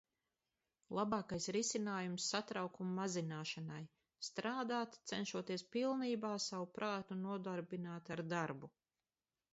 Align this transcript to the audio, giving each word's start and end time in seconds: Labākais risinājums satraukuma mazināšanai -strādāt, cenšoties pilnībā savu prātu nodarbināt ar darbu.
Labākais 0.99 1.47
risinājums 1.57 2.29
satraukuma 2.35 2.95
mazināšanai 3.01 3.79
-strādāt, 4.29 4.99
cenšoties 5.13 5.67
pilnībā 5.77 6.35
savu 6.49 6.71
prātu 6.79 7.23
nodarbināt 7.23 8.15
ar 8.17 8.29
darbu. 8.35 8.77